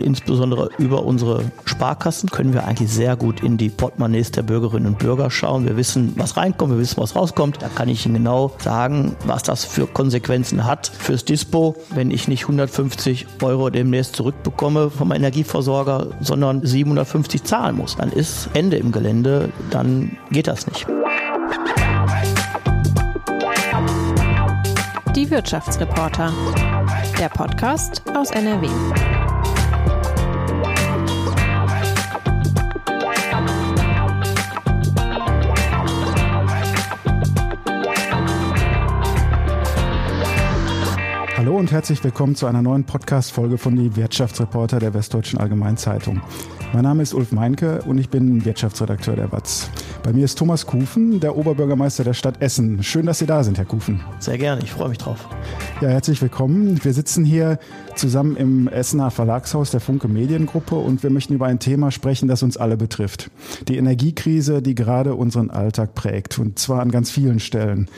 [0.00, 4.98] Insbesondere über unsere Sparkassen können wir eigentlich sehr gut in die Portemonnaies der Bürgerinnen und
[4.98, 5.66] Bürger schauen.
[5.66, 7.62] Wir wissen, was reinkommt, wir wissen, was rauskommt.
[7.62, 12.28] Da kann ich Ihnen genau sagen, was das für Konsequenzen hat fürs Dispo, wenn ich
[12.28, 17.96] nicht 150 Euro demnächst zurückbekomme vom Energieversorger, sondern 750 zahlen muss.
[17.96, 20.86] Dann ist Ende im Gelände, dann geht das nicht.
[25.14, 26.32] Die Wirtschaftsreporter.
[27.18, 28.68] Der Podcast aus NRW.
[41.58, 46.20] Und herzlich willkommen zu einer neuen Podcast-Folge von Die Wirtschaftsreporter der Westdeutschen Allgemeinzeitung.
[46.72, 49.68] Mein Name ist Ulf Meinke und ich bin Wirtschaftsredakteur der WAZ.
[50.04, 52.84] Bei mir ist Thomas Kufen, der Oberbürgermeister der Stadt Essen.
[52.84, 54.00] Schön, dass Sie da sind, Herr Kufen.
[54.20, 55.28] Sehr gerne, ich freue mich drauf.
[55.80, 56.78] Ja, herzlich willkommen.
[56.84, 57.58] Wir sitzen hier
[57.96, 62.44] zusammen im Essener Verlagshaus der Funke Mediengruppe und wir möchten über ein Thema sprechen, das
[62.44, 63.32] uns alle betrifft.
[63.66, 67.88] Die Energiekrise, die gerade unseren Alltag prägt und zwar an ganz vielen Stellen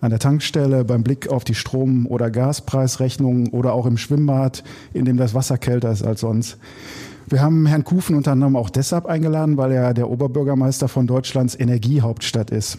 [0.00, 5.04] an der Tankstelle, beim Blick auf die Strom- oder Gaspreisrechnungen oder auch im Schwimmbad, in
[5.04, 6.58] dem das Wasser kälter ist als sonst.
[7.28, 11.58] Wir haben Herrn Kufen unter anderem auch deshalb eingeladen, weil er der Oberbürgermeister von Deutschlands
[11.58, 12.78] Energiehauptstadt ist.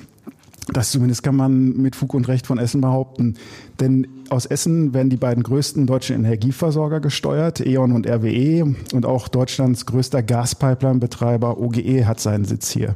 [0.74, 3.36] Das zumindest kann man mit Fug und Recht von Essen behaupten.
[3.80, 8.76] Denn aus Essen werden die beiden größten deutschen Energieversorger gesteuert, E.ON und RWE.
[8.94, 12.96] Und auch Deutschlands größter Gaspipeline-Betreiber OGE hat seinen Sitz hier.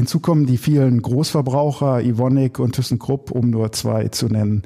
[0.00, 4.62] Hinzu kommen die vielen Großverbraucher, Ivonik und ThyssenKrupp, um nur zwei zu nennen.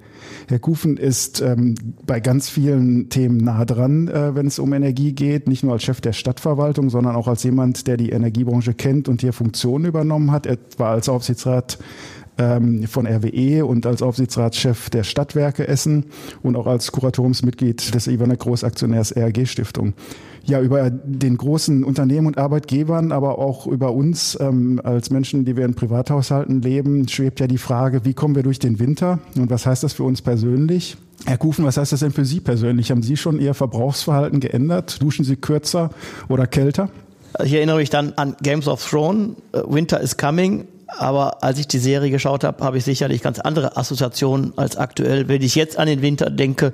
[0.47, 1.75] Herr Kufen ist ähm,
[2.07, 5.83] bei ganz vielen Themen nah dran, äh, wenn es um Energie geht, nicht nur als
[5.83, 10.31] Chef der Stadtverwaltung, sondern auch als jemand, der die Energiebranche kennt und hier Funktionen übernommen
[10.31, 10.47] hat.
[10.79, 11.79] War als Aufsichtsrat
[12.39, 16.07] ähm, von RWE und als Aufsichtsratschef der Stadtwerke Essen
[16.45, 19.95] und auch als Kuratoriumsmitglied des Ivanek Großaktionärs RG Stiftung
[20.45, 25.56] ja über den großen Unternehmen und Arbeitgebern, aber auch über uns ähm, als Menschen, die
[25.56, 29.51] wir in Privathaushalten leben, schwebt ja die Frage, wie kommen wir durch den Winter und
[29.51, 30.96] was heißt das für uns persönlich?
[31.27, 32.91] Herr Kufen, was heißt das denn für Sie persönlich?
[32.91, 35.01] Haben Sie schon Ihr Verbrauchsverhalten geändert?
[35.01, 35.91] Duschen Sie kürzer
[36.29, 36.90] oder kälter?
[37.42, 40.67] Ich erinnere mich dann an Games of Thrones, äh, Winter is Coming.
[40.86, 45.28] Aber als ich die Serie geschaut habe, habe ich sicherlich ganz andere Assoziationen als aktuell.
[45.28, 46.72] Wenn ich jetzt an den Winter denke,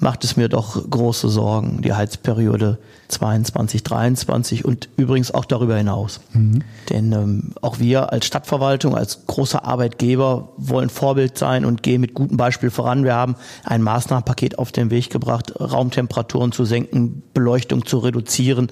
[0.00, 2.78] macht es mir doch große Sorgen, die Heizperiode
[3.08, 6.20] 22, 23 und übrigens auch darüber hinaus.
[6.32, 6.62] Mhm.
[6.88, 12.14] Denn ähm, auch wir als Stadtverwaltung, als großer Arbeitgeber wollen Vorbild sein und gehen mit
[12.14, 13.04] gutem Beispiel voran.
[13.04, 18.70] Wir haben ein Maßnahmenpaket auf den Weg gebracht, Raumtemperaturen zu senken, Beleuchtung zu reduzieren,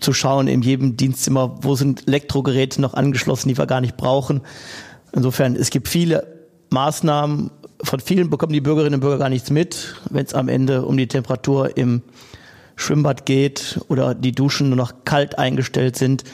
[0.00, 4.42] zu schauen in jedem Dienstzimmer, wo sind Elektrogeräte noch angeschlossen, die wir gar nicht brauchen.
[5.12, 6.26] Insofern, es gibt viele
[6.70, 7.50] Maßnahmen,
[7.82, 10.96] von vielen bekommen die Bürgerinnen und Bürger gar nichts mit, wenn es am Ende um
[10.96, 12.02] die Temperatur im
[12.76, 16.24] Schwimmbad geht oder die Duschen nur noch kalt eingestellt sind.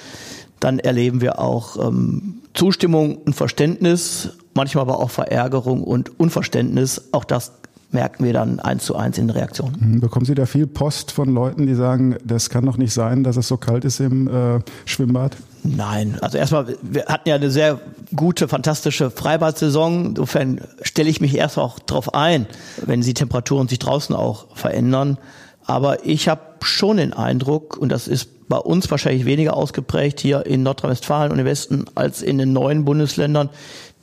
[0.60, 7.08] Dann erleben wir auch ähm, Zustimmung und Verständnis, manchmal aber auch Verärgerung und Unverständnis.
[7.12, 7.59] Auch das
[7.92, 9.76] merken wir dann eins zu eins in den Reaktionen.
[9.78, 10.00] Mhm.
[10.00, 13.36] Bekommen Sie da viel Post von Leuten, die sagen, das kann doch nicht sein, dass
[13.36, 15.36] es so kalt ist im äh, Schwimmbad?
[15.62, 17.80] Nein, also erstmal, wir hatten ja eine sehr
[18.14, 20.06] gute, fantastische Freibad-Saison.
[20.06, 22.46] Insofern stelle ich mich erst auch darauf ein,
[22.84, 25.18] wenn die Temperaturen sich draußen auch verändern.
[25.66, 30.44] Aber ich habe schon den Eindruck, und das ist bei uns wahrscheinlich weniger ausgeprägt hier
[30.46, 33.50] in Nordrhein-Westfalen und im Westen als in den neuen Bundesländern,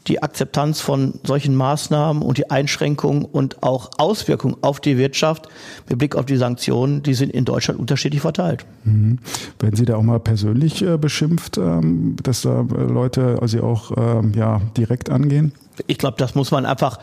[0.08, 5.48] die Akzeptanz von solchen Maßnahmen und die Einschränkungen und auch Auswirkungen auf die Wirtschaft
[5.90, 8.66] mit Blick auf die Sanktionen, die sind in Deutschland unterschiedlich verteilt.
[8.84, 9.20] Mhm.
[9.60, 13.92] Werden Sie da auch mal persönlich äh, beschimpft, ähm, dass da äh, Leute Sie auch
[13.98, 15.52] ähm, ja, direkt angehen?
[15.88, 17.00] Ich glaube, das muss man einfach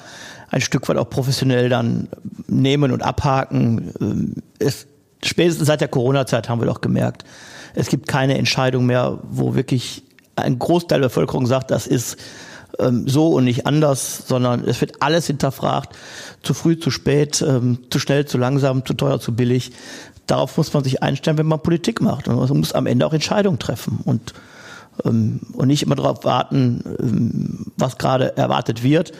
[0.51, 2.09] ein Stück weit auch professionell dann
[2.49, 3.93] nehmen und abhaken.
[4.01, 4.87] Ähm, es,
[5.23, 7.25] spätestens seit der Corona-Zeit haben wir doch gemerkt,
[7.75, 10.05] es gibt keine Entscheidung mehr, wo wirklich
[10.37, 12.17] ein Großteil der Bevölkerung sagt, das ist
[12.79, 15.97] ähm, so und nicht anders, sondern es wird alles hinterfragt,
[16.43, 19.73] zu früh, zu spät, ähm, zu schnell, zu langsam, zu teuer, zu billig.
[20.27, 22.29] Darauf muss man sich einstellen, wenn man Politik macht.
[22.29, 24.33] Und man muss am Ende auch Entscheidungen treffen und,
[25.05, 29.13] ähm, und nicht immer darauf warten, ähm, was gerade erwartet wird.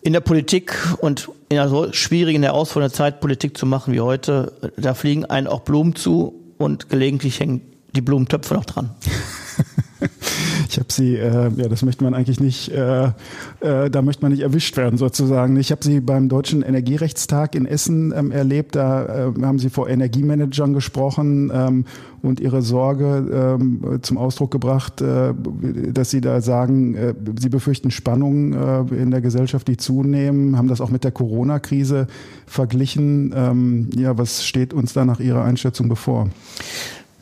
[0.00, 4.52] In der Politik und in einer so schwierigen, herausfordernden Zeit Politik zu machen wie heute,
[4.76, 7.62] da fliegen einen auch Blumen zu und gelegentlich hängen
[7.96, 8.90] die Blumentöpfe noch dran.
[10.68, 13.06] Ich habe Sie, äh, ja, das möchte man eigentlich nicht, äh,
[13.60, 15.56] äh, da möchte man nicht erwischt werden sozusagen.
[15.56, 18.74] Ich habe Sie beim Deutschen Energierechtstag in Essen ähm, erlebt.
[18.74, 21.84] Da äh, haben Sie vor Energiemanagern gesprochen ähm,
[22.22, 25.34] und Ihre Sorge ähm, zum Ausdruck gebracht, äh,
[25.92, 30.68] dass Sie da sagen, äh, Sie befürchten Spannungen äh, in der Gesellschaft, die zunehmen, haben
[30.68, 32.06] das auch mit der Corona-Krise
[32.46, 33.32] verglichen.
[33.34, 36.28] Ähm, ja, was steht uns da nach Ihrer Einschätzung bevor?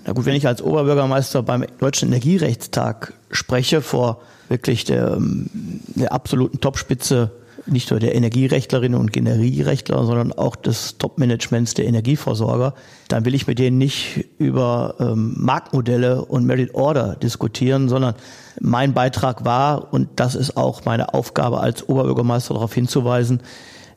[0.07, 5.51] Na gut, wenn ich als Oberbürgermeister beim Deutschen Energierechtstag spreche, vor wirklich der, ähm,
[5.97, 7.33] der absoluten Topspitze
[7.67, 12.75] nicht nur der Energierechtlerinnen und Energierechtler, sondern auch des Top-Managements der Energieversorger,
[13.09, 18.15] dann will ich mit denen nicht über ähm, Marktmodelle und Merit Order diskutieren, sondern
[18.61, 23.41] mein Beitrag war, und das ist auch meine Aufgabe als Oberbürgermeister darauf hinzuweisen,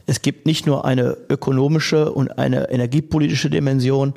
[0.08, 4.16] es gibt nicht nur eine ökonomische und eine energiepolitische Dimension,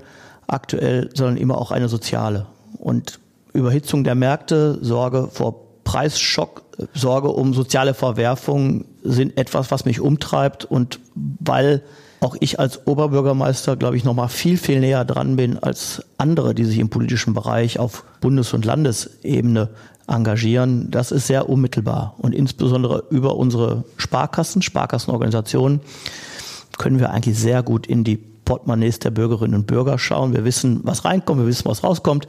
[0.53, 2.47] aktuell, sondern immer auch eine soziale.
[2.79, 3.21] Und
[3.53, 6.63] Überhitzung der Märkte, Sorge vor Preisschock,
[6.95, 11.83] Sorge um soziale Verwerfungen sind etwas, was mich umtreibt und weil
[12.21, 16.55] auch ich als Oberbürgermeister, glaube ich, noch mal viel, viel näher dran bin als andere,
[16.55, 19.71] die sich im politischen Bereich auf Bundes- und Landesebene
[20.07, 20.91] engagieren.
[20.91, 22.15] Das ist sehr unmittelbar.
[22.19, 25.81] Und insbesondere über unsere Sparkassen, Sparkassenorganisationen,
[26.79, 30.35] können wir eigentlich sehr gut in die Portemonnaies der Bürgerinnen und Bürger schauen.
[30.35, 32.27] Wir wissen, was reinkommt, wir wissen, was rauskommt.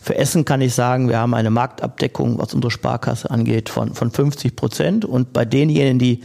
[0.00, 4.10] Für Essen kann ich sagen, wir haben eine Marktabdeckung, was unsere Sparkasse angeht, von, von
[4.10, 5.04] 50 Prozent.
[5.04, 6.24] Und bei denjenigen, die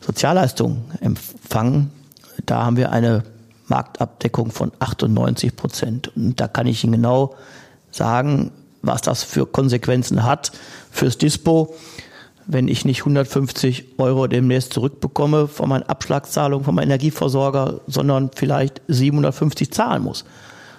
[0.00, 1.92] Sozialleistungen empfangen,
[2.46, 3.22] da haben wir eine
[3.68, 6.16] Marktabdeckung von 98 Prozent.
[6.16, 7.36] Und da kann ich Ihnen genau
[7.92, 8.50] sagen,
[8.82, 10.50] was das für Konsequenzen hat
[10.90, 11.76] fürs Dispo
[12.46, 18.82] wenn ich nicht 150 Euro demnächst zurückbekomme von meinen Abschlagszahlungen von meinem Energieversorger, sondern vielleicht
[18.88, 20.24] 750 zahlen muss,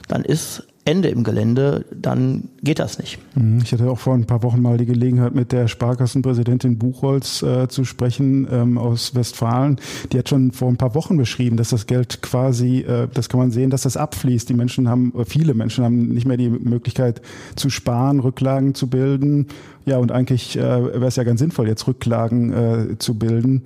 [0.07, 3.17] dann ist Ende im Gelände, dann geht das nicht.
[3.35, 3.59] Mhm.
[3.63, 7.67] Ich hatte auch vor ein paar Wochen mal die Gelegenheit, mit der Sparkassenpräsidentin Buchholz äh,
[7.67, 9.77] zu sprechen ähm, aus Westfalen.
[10.11, 13.39] Die hat schon vor ein paar Wochen beschrieben, dass das Geld quasi, äh, das kann
[13.39, 14.47] man sehen, dass das abfließt.
[14.47, 17.19] Die Menschen haben, viele Menschen haben nicht mehr die Möglichkeit
[17.55, 19.47] zu sparen, Rücklagen zu bilden.
[19.85, 23.63] Ja, und eigentlich äh, wäre es ja ganz sinnvoll, jetzt Rücklagen äh, zu bilden.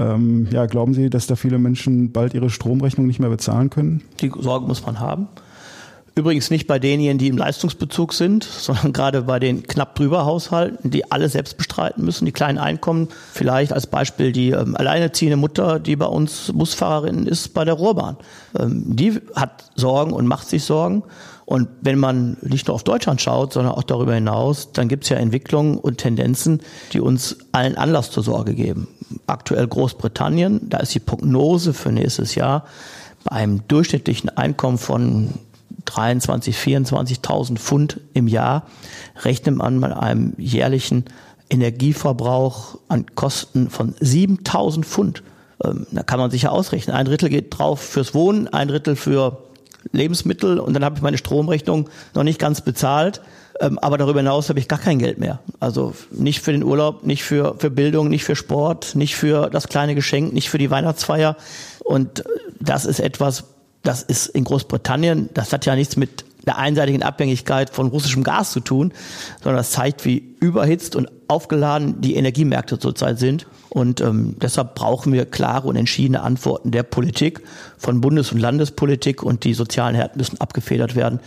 [0.00, 4.02] Ähm, ja, glauben Sie, dass da viele Menschen bald ihre Stromrechnung nicht mehr bezahlen können?
[4.20, 5.28] Die Sorge muss man haben.
[6.18, 10.90] Übrigens nicht bei denjenigen, die im Leistungsbezug sind, sondern gerade bei den knapp drüber Haushalten,
[10.90, 13.08] die alle selbst bestreiten müssen, die kleinen Einkommen.
[13.34, 18.16] Vielleicht als Beispiel die ähm, alleinerziehende Mutter, die bei uns Busfahrerin ist bei der Ruhrbahn.
[18.58, 21.02] Ähm, die hat Sorgen und macht sich Sorgen.
[21.44, 25.10] Und wenn man nicht nur auf Deutschland schaut, sondern auch darüber hinaus, dann gibt es
[25.10, 26.62] ja Entwicklungen und Tendenzen,
[26.94, 28.88] die uns allen Anlass zur Sorge geben.
[29.26, 32.64] Aktuell Großbritannien, da ist die Prognose für nächstes Jahr
[33.24, 35.34] bei einem durchschnittlichen Einkommen von
[35.86, 38.66] 23, 24.000 Pfund im Jahr,
[39.24, 41.04] rechnet man mit einem jährlichen
[41.48, 45.22] Energieverbrauch an Kosten von 7.000 Pfund.
[45.64, 46.94] Ähm, da kann man sich ja ausrechnen.
[46.94, 49.38] Ein Drittel geht drauf fürs Wohnen, ein Drittel für
[49.92, 53.20] Lebensmittel und dann habe ich meine Stromrechnung noch nicht ganz bezahlt.
[53.60, 55.40] Ähm, aber darüber hinaus habe ich gar kein Geld mehr.
[55.60, 59.68] Also nicht für den Urlaub, nicht für, für Bildung, nicht für Sport, nicht für das
[59.68, 61.36] kleine Geschenk, nicht für die Weihnachtsfeier.
[61.84, 62.24] Und
[62.60, 63.44] das ist etwas,
[63.86, 68.52] das ist in Großbritannien, das hat ja nichts mit der einseitigen Abhängigkeit von russischem Gas
[68.52, 68.92] zu tun,
[69.42, 73.46] sondern das zeigt, wie überhitzt und aufgeladen die Energiemärkte zurzeit sind.
[73.68, 77.42] Und ähm, deshalb brauchen wir klare und entschiedene Antworten der Politik,
[77.76, 81.20] von Bundes- und Landespolitik und die sozialen Härten müssen abgefedert werden,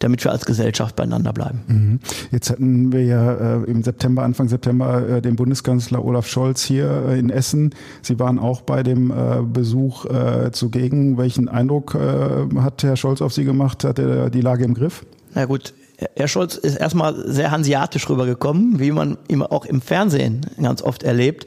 [0.00, 1.62] damit wir als Gesellschaft beieinander bleiben.
[1.66, 2.00] Mhm.
[2.30, 7.04] Jetzt hatten wir ja äh, im September, Anfang September, äh, den Bundeskanzler Olaf Scholz hier
[7.08, 7.74] äh, in Essen.
[8.02, 11.16] Sie waren auch bei dem äh, Besuch äh, zugegen.
[11.16, 13.84] Welchen Eindruck äh, hat Herr Scholz auf Sie gemacht?
[13.84, 15.06] Hat er die Lage im Griff?
[15.34, 15.72] Na gut,
[16.16, 21.02] Herr Scholz ist erstmal sehr hanseatisch rübergekommen, wie man ihn auch im Fernsehen ganz oft
[21.02, 21.46] erlebt.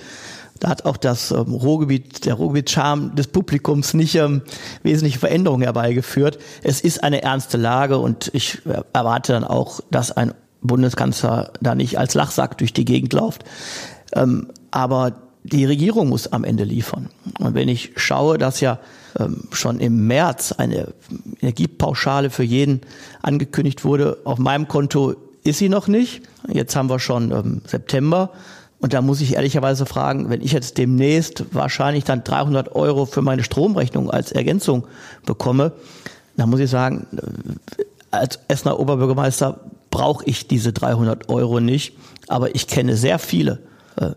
[0.59, 4.41] Da hat auch das ähm, Ruhrgebiet, der Ruhrgebiet-Charme des Publikums nicht ähm,
[4.83, 6.39] wesentliche Veränderungen herbeigeführt.
[6.63, 8.59] Es ist eine ernste Lage und ich
[8.93, 13.43] erwarte dann auch, dass ein Bundeskanzler da nicht als Lachsack durch die Gegend läuft.
[14.13, 17.09] Ähm, aber die Regierung muss am Ende liefern.
[17.39, 18.79] Und wenn ich schaue, dass ja
[19.19, 20.93] ähm, schon im März eine
[21.41, 22.81] Energiepauschale für jeden
[23.21, 26.23] angekündigt wurde, auf meinem Konto ist sie noch nicht.
[26.51, 28.31] Jetzt haben wir schon ähm, September.
[28.79, 33.21] Und da muss ich ehrlicherweise fragen, wenn ich jetzt demnächst wahrscheinlich dann 300 Euro für
[33.21, 34.85] meine Stromrechnung als Ergänzung
[35.25, 35.71] bekomme,
[36.35, 41.95] dann muss ich sagen, äh, als Essener Oberbürgermeister brauche ich diese 300 Euro nicht.
[42.27, 43.59] Aber ich kenne sehr viele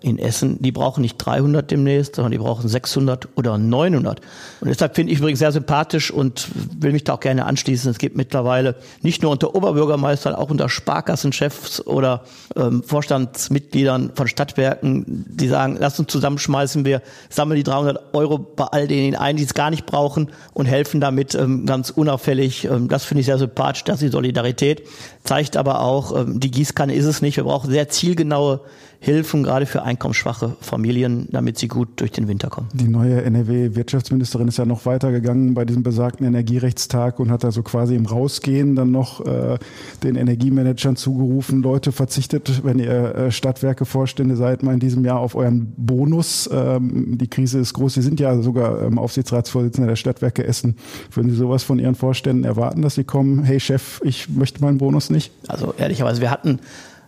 [0.02, 4.20] in Essen, die brauchen nicht 300 demnächst, sondern die brauchen 600 oder 900.
[4.60, 7.90] Und deshalb finde ich übrigens sehr sympathisch und will mich da auch gerne anschließen.
[7.90, 12.24] Es gibt mittlerweile nicht nur unter Oberbürgermeistern, auch unter Sparkassenchefs oder
[12.56, 18.64] ähm, Vorstandsmitgliedern von Stadtwerken, die sagen, lass uns zusammenschmeißen, wir sammeln die 300 Euro bei
[18.64, 22.64] all denen ein, die es gar nicht brauchen und helfen damit ähm, ganz unauffällig.
[22.64, 24.82] Ähm, das finde ich sehr sympathisch, das ist die Solidarität.
[25.24, 27.36] Zeigt aber auch, ähm, die Gießkanne ist es nicht.
[27.36, 28.60] Wir brauchen sehr zielgenaue
[29.02, 32.68] Hilfen, gerade für einkommensschwache Familien, damit sie gut durch den Winter kommen.
[32.74, 37.62] Die neue NRW-Wirtschaftsministerin ist ja noch weitergegangen bei diesem besagten Energierechtstag und hat da so
[37.62, 39.58] quasi im Rausgehen dann noch äh,
[40.02, 45.34] den Energiemanagern zugerufen, Leute, verzichtet, wenn ihr äh, Stadtwerke-Vorstände seid, mal in diesem Jahr auf
[45.34, 46.50] euren Bonus.
[46.52, 47.94] Ähm, die Krise ist groß.
[47.94, 50.76] Sie sind ja sogar ähm, Aufsichtsratsvorsitzender der Stadtwerke Essen.
[51.10, 54.76] Würden Sie sowas von Ihren Vorständen erwarten, dass sie kommen, hey Chef, ich möchte meinen
[54.76, 55.32] Bonus nicht?
[55.48, 56.60] Also ehrlicherweise, wir hatten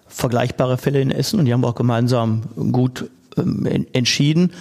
[0.06, 2.42] vergleichbare Fälle in Essen und die haben wir auch gemeinsam
[2.73, 4.52] gut ähm, entschieden.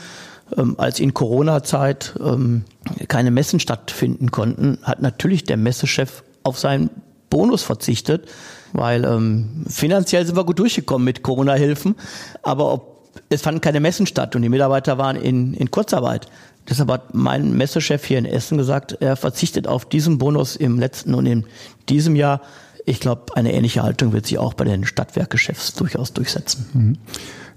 [0.58, 2.64] Ähm, als in Corona-Zeit ähm,
[3.08, 6.90] keine Messen stattfinden konnten, hat natürlich der Messechef auf seinen
[7.30, 8.28] Bonus verzichtet,
[8.74, 11.96] weil ähm, finanziell sind wir gut durchgekommen mit Corona-Hilfen,
[12.44, 12.92] aber ob,
[13.30, 16.28] es fanden keine Messen statt und die Mitarbeiter waren in, in Kurzarbeit.
[16.70, 21.14] Deshalb hat mein Messechef hier in Essen gesagt, er verzichtet auf diesen Bonus im letzten
[21.14, 21.46] und in
[21.90, 22.42] diesem Jahr
[22.86, 26.66] ich glaube, eine ähnliche Haltung wird sich auch bei den Stadtwerkgeschäfts durchaus durchsetzen.
[26.74, 26.98] Mhm.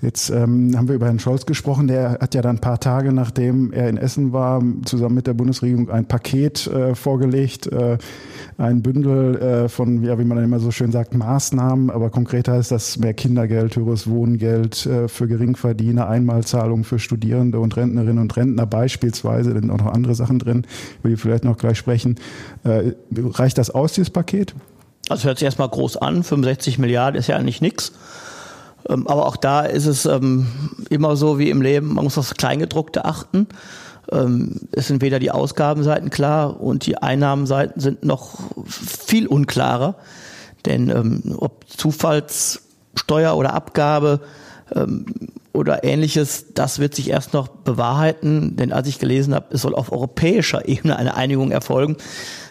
[0.05, 1.87] Jetzt ähm, haben wir über Herrn Scholz gesprochen.
[1.87, 5.33] Der hat ja dann ein paar Tage, nachdem er in Essen war, zusammen mit der
[5.33, 7.97] Bundesregierung ein Paket äh, vorgelegt, äh,
[8.59, 11.89] ein Bündel äh, von, ja, wie man immer so schön sagt, Maßnahmen.
[11.89, 17.75] Aber konkret heißt das mehr Kindergeld, höheres Wohngeld äh, für Geringverdiener, Einmalzahlungen für Studierende und
[17.75, 19.55] Rentnerinnen und Rentner beispielsweise.
[19.55, 20.67] Da sind auch noch andere Sachen drin,
[21.01, 22.17] über die wir vielleicht noch gleich sprechen.
[22.65, 24.55] Äh, reicht das aus, dieses Paket?
[25.09, 27.93] Also hört sich erstmal groß an, 65 Milliarden ist ja eigentlich nichts.
[28.89, 30.47] Ähm, aber auch da ist es ähm,
[30.91, 33.47] immer so wie im Leben, man muss das Kleingedruckte achten.
[34.13, 39.97] Ähm, es sind weder die Ausgabenseiten klar und die Einnahmenseiten sind noch viel unklarer.
[40.67, 44.21] Denn ob Zufallssteuer oder Abgabe
[45.53, 48.57] oder ähnliches, das wird sich erst noch bewahrheiten.
[48.57, 51.99] Denn als ich gelesen habe, es soll auf europäischer Ebene eine Einigung erfolgen,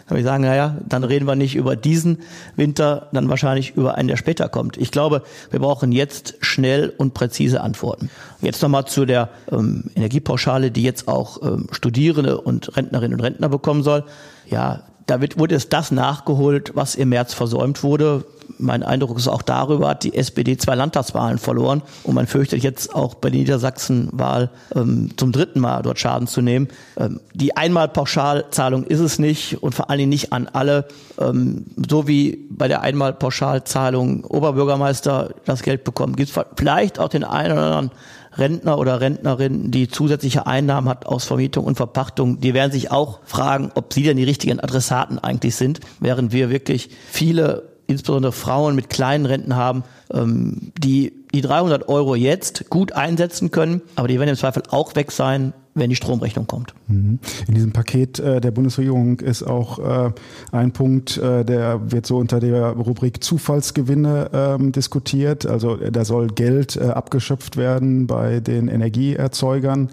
[0.06, 2.18] habe ich sagen, naja, dann reden wir nicht über diesen
[2.56, 4.76] Winter, dann wahrscheinlich über einen, der später kommt.
[4.76, 8.10] Ich glaube, wir brauchen jetzt schnell und präzise Antworten.
[8.42, 13.48] Jetzt nochmal zu der ähm, Energiepauschale, die jetzt auch ähm, Studierende und Rentnerinnen und Rentner
[13.48, 14.04] bekommen soll.
[14.50, 18.24] Ja, da wird, wurde es das nachgeholt, was im März versäumt wurde
[18.58, 22.94] mein Eindruck ist auch darüber, hat die SPD zwei Landtagswahlen verloren und man fürchtet jetzt
[22.94, 26.68] auch bei der Niedersachsen-Wahl ähm, zum dritten Mal dort Schaden zu nehmen.
[26.96, 30.86] Ähm, die Einmalpauschalzahlung ist es nicht und vor allen Dingen nicht an alle.
[31.18, 37.24] Ähm, so wie bei der Einmalpauschalzahlung Oberbürgermeister das Geld bekommen, gibt es vielleicht auch den
[37.24, 37.90] einen oder anderen
[38.36, 43.20] Rentner oder Rentnerin, die zusätzliche Einnahmen hat aus Vermietung und Verpachtung, die werden sich auch
[43.24, 48.74] fragen, ob sie denn die richtigen Adressaten eigentlich sind, während wir wirklich viele insbesondere Frauen
[48.74, 54.18] mit kleinen Renten haben, ähm, die die 300 Euro jetzt gut einsetzen können, aber die
[54.18, 56.72] werden im Zweifel auch weg sein, wenn die Stromrechnung kommt.
[56.86, 57.18] Mhm.
[57.48, 60.12] In diesem Paket äh, der Bundesregierung ist auch äh,
[60.52, 65.46] ein Punkt, äh, der wird so unter der Rubrik Zufallsgewinne ähm, diskutiert.
[65.46, 69.90] Also da soll Geld abgeschöpft werden bei den Energieerzeugern.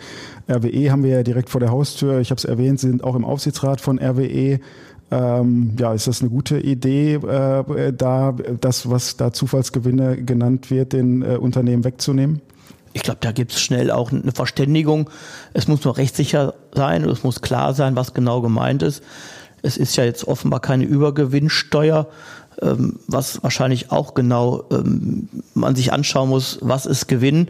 [0.49, 2.19] RWE haben wir ja direkt vor der Haustür.
[2.19, 4.59] Ich habe es erwähnt, Sie sind auch im Aufsichtsrat von RWE.
[5.11, 11.23] Ähm, ja, ist das eine gute Idee, da das, was da Zufallsgewinne genannt wird, den
[11.23, 12.41] Unternehmen wegzunehmen?
[12.93, 15.09] Ich glaube, da gibt es schnell auch eine Verständigung.
[15.53, 19.03] Es muss nur rechtssicher sein und es muss klar sein, was genau gemeint ist.
[19.61, 22.07] Es ist ja jetzt offenbar keine Übergewinnsteuer,
[22.61, 27.47] ähm, was wahrscheinlich auch genau ähm, man sich anschauen muss, was ist Gewinn.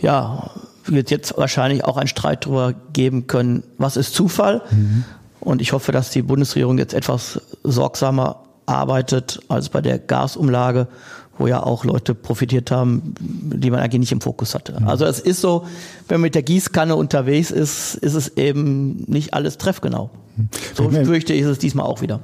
[0.00, 0.50] Ja,
[0.84, 4.62] wird jetzt wahrscheinlich auch ein Streit darüber geben können, was ist Zufall.
[4.70, 5.04] Mhm.
[5.40, 10.88] Und ich hoffe, dass die Bundesregierung jetzt etwas sorgsamer arbeitet als bei der Gasumlage,
[11.38, 14.78] wo ja auch Leute profitiert haben, die man eigentlich nicht im Fokus hatte.
[14.80, 14.88] Mhm.
[14.88, 15.64] Also es ist so,
[16.08, 20.10] wenn man mit der Gießkanne unterwegs ist, ist es eben nicht alles treffgenau.
[20.74, 22.20] So fürchte ich es diesmal auch wieder.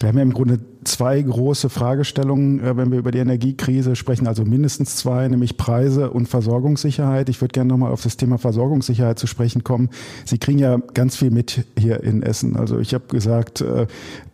[0.00, 4.26] Wir haben ja im Grunde zwei große Fragestellungen, äh, wenn wir über die Energiekrise sprechen,
[4.26, 7.28] also mindestens zwei, nämlich Preise und Versorgungssicherheit.
[7.28, 9.90] Ich würde gerne nochmal auf das Thema Versorgungssicherheit zu sprechen kommen.
[10.24, 12.56] Sie kriegen ja ganz viel mit hier in Essen.
[12.56, 13.86] Also ich habe gesagt, äh,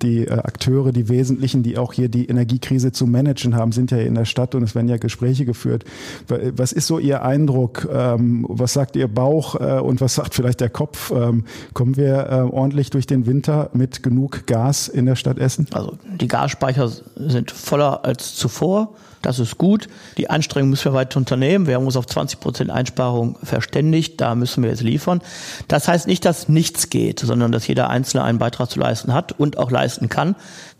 [0.02, 3.98] die äh, Akteure, die Wesentlichen, die auch hier die Energiekrise zu managen haben, sind ja
[3.98, 5.84] in der Stadt und es werden ja Gespräche geführt.
[6.28, 7.88] Was ist so Ihr Eindruck?
[7.90, 11.10] Ähm, was sagt Ihr Bauch und was sagt vielleicht der Kopf?
[11.10, 15.66] Ähm, kommen wir ordentlich durch den den Winter mit genug Gas in der Stadt Essen?
[15.72, 18.94] Also die Gasspeicher sind voller als zuvor.
[19.22, 19.88] Das ist gut.
[20.18, 21.66] Die Anstrengung müssen wir weiter unternehmen.
[21.66, 24.20] Wir haben uns auf 20 Prozent Einsparung verständigt.
[24.20, 25.22] Da müssen wir jetzt liefern.
[25.66, 29.32] Das heißt nicht, dass nichts geht, sondern dass jeder Einzelne einen Beitrag zu leisten hat
[29.32, 30.36] und auch leisten kann.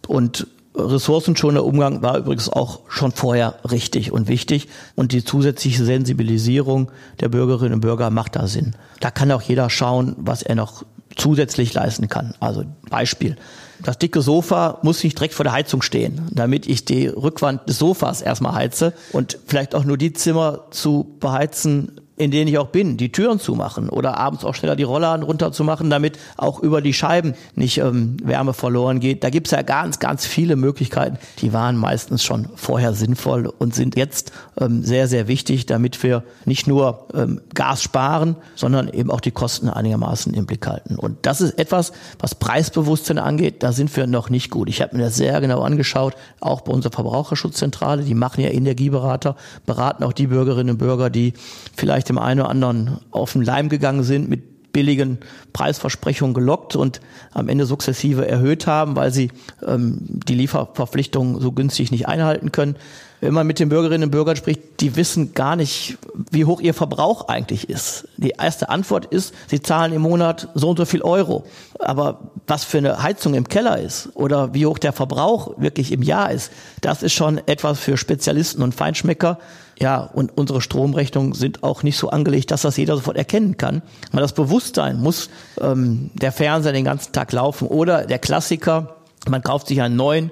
[0.07, 4.69] Und ressourcenschonender Umgang war übrigens auch schon vorher richtig und wichtig.
[4.95, 8.75] Und die zusätzliche Sensibilisierung der Bürgerinnen und Bürger macht da Sinn.
[9.00, 10.85] Da kann auch jeder schauen, was er noch
[11.16, 12.35] zusätzlich leisten kann.
[12.40, 13.37] Also Beispiel.
[13.83, 17.78] Das dicke Sofa muss nicht direkt vor der Heizung stehen, damit ich die Rückwand des
[17.78, 22.68] Sofas erstmal heize und vielleicht auch nur die Zimmer zu beheizen, in denen ich auch
[22.68, 26.80] bin, die Türen zu machen oder abends auch schneller die Rollladen runterzumachen, damit auch über
[26.80, 29.25] die Scheiben nicht ähm, Wärme verloren geht.
[29.25, 31.18] Da gibt's ja ganz, ganz viele Möglichkeiten.
[31.40, 34.30] Die waren meistens schon vorher sinnvoll und sind jetzt
[34.61, 39.33] ähm, sehr, sehr wichtig, damit wir nicht nur ähm, Gas sparen, sondern eben auch die
[39.33, 40.94] Kosten einigermaßen im Blick halten.
[40.97, 44.68] Und das ist etwas, was Preisbewusstsein angeht, da sind wir noch nicht gut.
[44.68, 49.35] Ich habe mir das sehr genau angeschaut, auch bei unserer Verbraucherschutzzentrale, die machen ja Energieberater,
[49.66, 51.33] beraten auch die Bürgerinnen und Bürger, die
[51.76, 55.18] vielleicht vielleicht dem einen oder anderen auf den Leim gegangen sind, mit billigen
[55.52, 57.00] Preisversprechungen gelockt und
[57.32, 59.30] am Ende sukzessive erhöht haben, weil sie
[59.64, 62.76] ähm, die Lieferverpflichtungen so günstig nicht einhalten können
[63.21, 65.97] wenn man mit den Bürgerinnen und Bürgern spricht, die wissen gar nicht,
[66.30, 68.06] wie hoch ihr Verbrauch eigentlich ist.
[68.16, 71.44] Die erste Antwort ist, sie zahlen im Monat so und so viel Euro.
[71.78, 76.02] Aber was für eine Heizung im Keller ist oder wie hoch der Verbrauch wirklich im
[76.02, 79.38] Jahr ist, das ist schon etwas für Spezialisten und Feinschmecker.
[79.80, 83.83] Ja, und unsere Stromrechnungen sind auch nicht so angelegt, dass das jeder sofort erkennen kann.
[84.12, 85.30] Aber das Bewusstsein muss
[85.61, 88.97] ähm, der Fernseher den ganzen Tag laufen oder der Klassiker,
[89.28, 90.30] man kauft sich einen neuen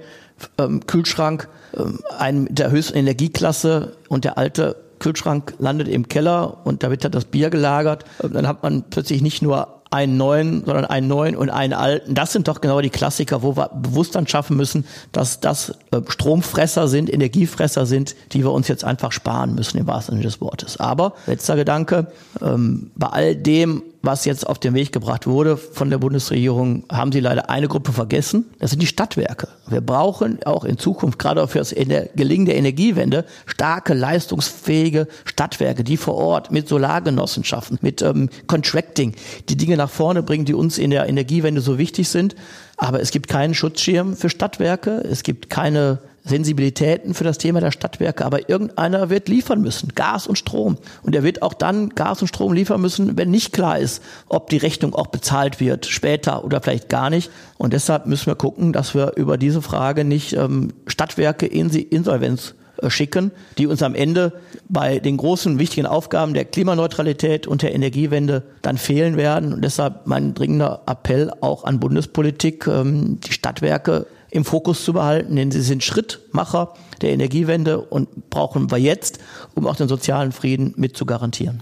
[0.59, 6.83] ähm, Kühlschrank, ähm, einen der höchsten Energieklasse und der alte Kühlschrank landet im Keller und
[6.83, 8.05] da wird das Bier gelagert.
[8.23, 12.15] Dann hat man plötzlich nicht nur einen neuen, sondern einen neuen und einen alten.
[12.15, 16.01] Das sind doch genau die Klassiker, wo wir bewusst dann schaffen müssen, dass das äh,
[16.09, 20.41] Stromfresser sind, Energiefresser sind, die wir uns jetzt einfach sparen müssen, im wahrsten Sinne des
[20.41, 20.81] Wortes.
[20.81, 22.07] Aber, letzter Gedanke,
[22.41, 27.13] ähm, bei all dem, was jetzt auf den Weg gebracht wurde von der Bundesregierung, haben
[27.13, 28.47] sie leider eine Gruppe vergessen.
[28.59, 29.49] Das sind die Stadtwerke.
[29.69, 35.97] Wir brauchen auch in Zukunft, gerade für das Gelingen der Energiewende, starke, leistungsfähige Stadtwerke, die
[35.97, 39.15] vor Ort mit Solargenossenschaften, mit ähm, Contracting
[39.49, 42.35] die Dinge nach vorne bringen, die uns in der Energiewende so wichtig sind.
[42.77, 45.03] Aber es gibt keinen Schutzschirm für Stadtwerke.
[45.09, 50.27] Es gibt keine Sensibilitäten für das Thema der Stadtwerke, aber irgendeiner wird liefern müssen, Gas
[50.27, 50.79] und Strom.
[51.03, 54.49] Und er wird auch dann Gas und Strom liefern müssen, wenn nicht klar ist, ob
[54.49, 57.31] die Rechnung auch bezahlt wird, später oder vielleicht gar nicht.
[57.59, 61.83] Und deshalb müssen wir gucken, dass wir über diese Frage nicht ähm, Stadtwerke in die
[61.83, 64.33] Insolvenz äh, schicken, die uns am Ende
[64.69, 69.53] bei den großen wichtigen Aufgaben der Klimaneutralität und der Energiewende dann fehlen werden.
[69.53, 75.37] Und deshalb mein dringender Appell auch an Bundespolitik, ähm, die Stadtwerke im Fokus zu behalten,
[75.37, 79.19] denn sie sind Schrittmacher der Energiewende und brauchen wir jetzt,
[79.55, 81.61] um auch den sozialen Frieden mit zu garantieren.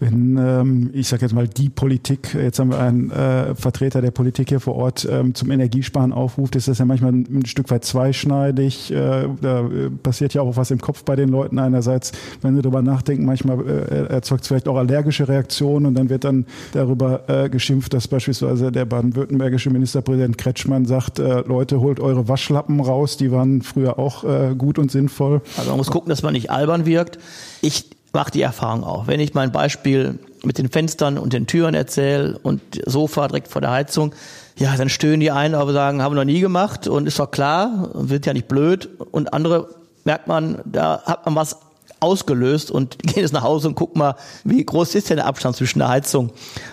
[0.00, 4.10] Wenn, ähm, ich sage jetzt mal, die Politik, jetzt haben wir einen äh, Vertreter der
[4.10, 7.70] Politik hier vor Ort ähm, zum Energiesparen aufruft, ist das ja manchmal ein, ein Stück
[7.70, 8.90] weit zweischneidig.
[8.90, 11.58] Äh, da äh, passiert ja auch was im Kopf bei den Leuten.
[11.58, 16.08] Einerseits, wenn sie darüber nachdenken, manchmal äh, erzeugt es vielleicht auch allergische Reaktionen und dann
[16.08, 22.00] wird dann darüber äh, geschimpft, dass beispielsweise der baden-württembergische Ministerpräsident Kretschmann sagt, äh, Leute, holt
[22.00, 25.42] eure Waschlappen raus, die waren früher auch äh, gut und sinnvoll.
[25.58, 27.18] Also man muss gucken, dass man nicht albern wirkt.
[27.60, 29.06] Ich mache die Erfahrung auch.
[29.06, 33.60] Wenn ich mein Beispiel mit den Fenstern und den Türen erzähle und Sofa direkt vor
[33.60, 34.14] der Heizung,
[34.56, 37.30] ja, dann stöhnen die einen, aber sagen, haben wir noch nie gemacht und ist doch
[37.30, 38.88] klar, wird ja nicht blöd.
[39.10, 39.68] Und andere
[40.04, 41.56] merkt man, da hat man was
[42.00, 45.56] ausgelöst und gehen jetzt nach Hause und gucken mal, wie groß ist denn der Abstand
[45.56, 46.32] zwischen der Heizung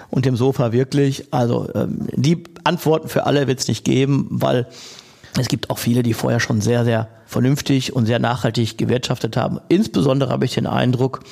[0.10, 1.26] und dem Sofa wirklich.
[1.32, 4.68] Also ähm, die Antworten für alle wird es nicht geben, weil
[5.40, 9.60] es gibt auch viele, die vorher schon sehr, sehr vernünftig und sehr nachhaltig gewirtschaftet haben.
[9.70, 11.24] Insbesondere habe ich den Eindruck,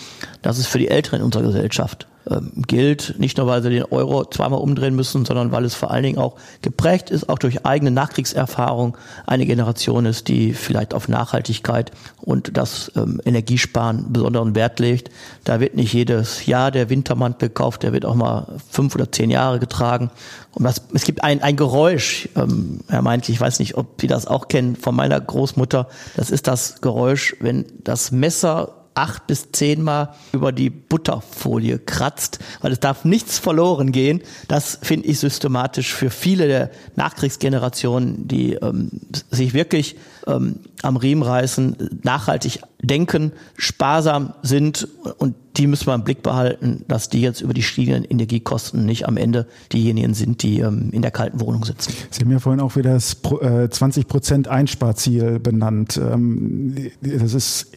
[0.41, 3.83] dass es für die Älteren in unserer Gesellschaft ähm, gilt, nicht nur weil sie den
[3.83, 7.65] Euro zweimal umdrehen müssen, sondern weil es vor allen Dingen auch geprägt ist, auch durch
[7.65, 14.79] eigene Nachkriegserfahrung, eine Generation ist, die vielleicht auf Nachhaltigkeit und das ähm, Energiesparen besonderen Wert
[14.79, 15.11] legt.
[15.43, 19.29] Da wird nicht jedes Jahr der Wintermantel gekauft, der wird auch mal fünf oder zehn
[19.29, 20.09] Jahre getragen.
[20.53, 24.07] Und das, es gibt ein, ein Geräusch, ähm, Herr Meintl, ich weiß nicht, ob Sie
[24.07, 25.87] das auch kennen, von meiner Großmutter.
[26.15, 32.71] Das ist das Geräusch, wenn das Messer acht bis zehnmal über die Butterfolie kratzt, weil
[32.71, 34.21] es darf nichts verloren gehen.
[34.47, 38.89] Das finde ich systematisch für viele der Nachkriegsgenerationen, die ähm,
[39.29, 46.03] sich wirklich ähm, am Riemen reißen, nachhaltig denken, sparsam sind und die müssen wir im
[46.03, 50.59] Blick behalten, dass die jetzt über die steigenden Energiekosten nicht am Ende diejenigen sind, die
[50.59, 51.93] ähm, in der kalten Wohnung sitzen.
[52.11, 55.97] Sie haben ja vorhin auch wieder das äh, 20 Prozent Einsparziel benannt.
[55.97, 57.67] Ähm, das ist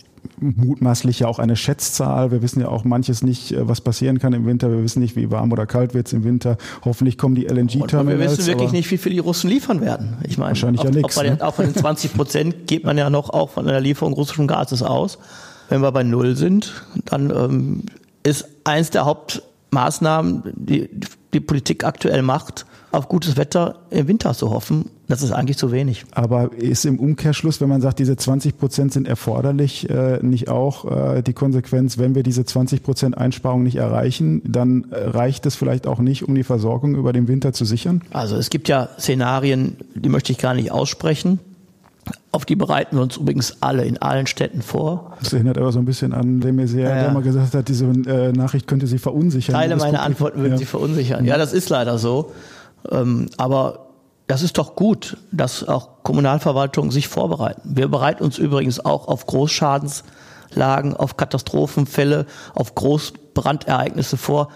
[0.41, 2.31] mutmaßlich ja auch eine Schätzzahl.
[2.31, 4.71] Wir wissen ja auch manches nicht, äh, was passieren kann im Winter.
[4.71, 6.57] Wir wissen nicht, wie warm oder kalt wird es im Winter.
[6.85, 8.21] Hoffentlich kommen die LNG-Terminals.
[8.21, 10.19] Wir wissen wirklich nicht, wie viel die Russen liefern werden.
[10.27, 11.21] Ich meine, wahrscheinlich ja nichts.
[11.21, 11.39] Ne?
[11.41, 14.83] Auch von den 20 Prozent geht man ja noch auch von der Lieferung russischen Gases
[14.83, 15.19] aus.
[15.69, 17.83] Wenn wir bei Null sind, dann ähm,
[18.23, 20.89] ist eins der Hauptmaßnahmen, die
[21.35, 24.91] die Politik aktuell macht, auf gutes Wetter im Winter zu hoffen.
[25.09, 26.05] Das ist eigentlich zu wenig.
[26.13, 30.85] Aber ist im Umkehrschluss, wenn man sagt, diese 20 Prozent sind erforderlich, äh, nicht auch
[31.17, 35.57] äh, die Konsequenz, wenn wir diese 20 Prozent Einsparung nicht erreichen, dann äh, reicht es
[35.57, 38.03] vielleicht auch nicht, um die Versorgung über den Winter zu sichern?
[38.13, 41.41] Also es gibt ja Szenarien, die möchte ich gar nicht aussprechen.
[42.31, 45.17] Auf die bereiten wir uns übrigens alle in allen Städten vor.
[45.21, 47.03] Das erinnert aber so ein bisschen an de Maizière, ja, ja.
[47.05, 49.55] der mal gesagt hat, diese äh, Nachricht könnte Sie verunsichern.
[49.55, 50.59] Teile meiner Antworten würden ja.
[50.59, 51.25] Sie verunsichern.
[51.25, 52.33] Ja, das ist leider so.
[52.91, 53.88] Ähm, aber
[54.29, 57.63] das ist doch gut, dass auch Kommunalverwaltungen sich vorbereiten.
[57.65, 64.51] Wir bereiten uns übrigens auch auf Großschadenslagen, auf Katastrophenfälle, auf Großbrandereignisse vor.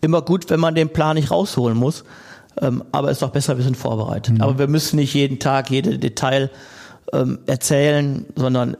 [0.00, 2.02] Immer gut, wenn man den Plan nicht rausholen muss.
[2.60, 4.34] Ähm, aber es ist doch besser, wir sind vorbereitet.
[4.34, 4.42] Mhm.
[4.42, 6.50] Aber wir müssen nicht jeden Tag jede Detail
[7.12, 8.76] ähm, erzählen, sondern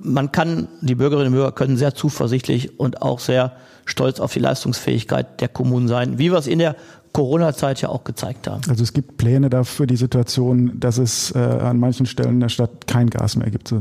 [0.00, 3.52] man kann, die Bürgerinnen und Bürger können sehr zuversichtlich und auch sehr
[3.84, 6.76] stolz auf die Leistungsfähigkeit der Kommunen sein, wie wir es in der
[7.12, 8.62] Corona-Zeit ja auch gezeigt haben.
[8.68, 12.48] Also es gibt Pläne dafür die Situation, dass es äh, an manchen Stellen in der
[12.48, 13.74] Stadt kein Gas mehr gibt.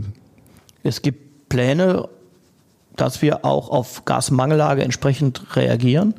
[0.84, 2.08] Es gibt Pläne,
[2.96, 6.16] dass wir auch auf Gasmangellage entsprechend reagieren.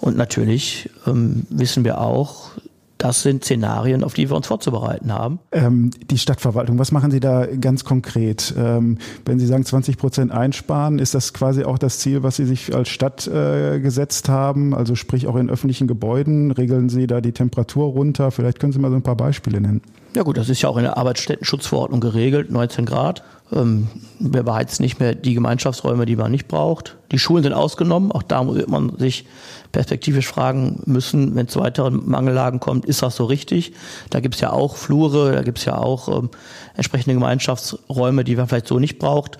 [0.00, 2.52] Und natürlich ähm, wissen wir auch,
[2.98, 5.38] das sind Szenarien, auf die wir uns vorzubereiten haben.
[5.52, 8.52] Ähm, die Stadtverwaltung, was machen Sie da ganz konkret?
[8.58, 12.44] Ähm, wenn Sie sagen 20 Prozent einsparen, ist das quasi auch das Ziel, was Sie
[12.44, 14.74] sich als Stadt äh, gesetzt haben?
[14.74, 18.30] Also sprich auch in öffentlichen Gebäuden, regeln Sie da die Temperatur runter?
[18.32, 19.80] Vielleicht können Sie mal so ein paar Beispiele nennen.
[20.14, 23.22] Ja gut, das ist ja auch in der Arbeitsstättenschutzverordnung geregelt, 19 Grad.
[23.52, 26.96] Ähm, wir beheizen nicht mehr die Gemeinschaftsräume, die man nicht braucht.
[27.12, 28.12] Die Schulen sind ausgenommen.
[28.12, 29.26] Auch da wird man sich
[29.72, 33.72] perspektivisch fragen müssen, wenn es zu weiteren Mangellagen kommt, ist das so richtig?
[34.10, 36.30] Da gibt es ja auch Flure, da gibt es ja auch ähm,
[36.74, 39.36] entsprechende Gemeinschaftsräume, die man vielleicht so nicht braucht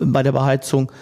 [0.00, 0.92] äh, bei der Beheizung.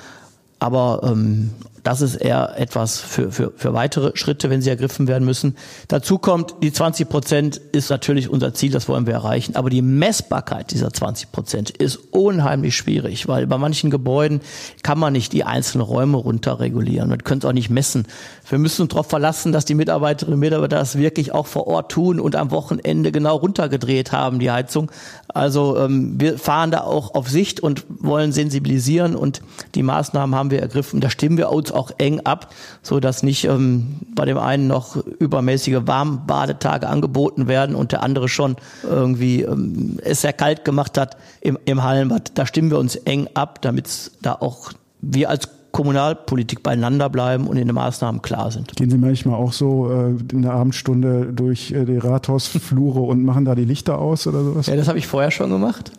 [0.60, 1.50] Aber ähm,
[1.82, 5.56] das ist eher etwas für, für, für weitere Schritte, wenn sie ergriffen werden müssen.
[5.88, 9.56] Dazu kommt, die 20 Prozent ist natürlich unser Ziel, das wollen wir erreichen.
[9.56, 14.40] Aber die Messbarkeit dieser 20 Prozent ist unheimlich schwierig, weil bei manchen Gebäuden
[14.82, 17.08] kann man nicht die einzelnen Räume runterregulieren.
[17.08, 18.06] Man könnte es auch nicht messen.
[18.48, 21.92] Wir müssen uns darauf verlassen, dass die Mitarbeiterinnen und Mitarbeiter das wirklich auch vor Ort
[21.92, 24.90] tun und am Wochenende genau runtergedreht haben, die Heizung.
[25.28, 29.42] Also ähm, wir fahren da auch auf Sicht und wollen sensibilisieren und
[29.74, 31.00] die Maßnahmen haben wir ergriffen.
[31.00, 34.96] Da stimmen wir uns auch eng ab, so dass nicht ähm, bei dem einen noch
[34.96, 41.16] übermäßige Warmbadetage angeboten werden und der andere schon irgendwie ähm, es sehr kalt gemacht hat
[41.40, 42.32] im, im Hallenbad.
[42.34, 47.56] Da stimmen wir uns eng ab, damit da auch wir als Kommunalpolitik beieinander bleiben und
[47.56, 48.74] in den Maßnahmen klar sind.
[48.76, 53.44] Gehen Sie manchmal auch so äh, in der Abendstunde durch äh, die Rathausflure und machen
[53.44, 54.66] da die Lichter aus oder sowas?
[54.66, 55.92] Ja, das habe ich vorher schon gemacht.